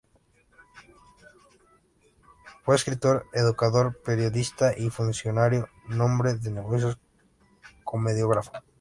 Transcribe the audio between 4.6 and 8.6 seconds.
y funcionario, hombre de negocios y comediógrafo.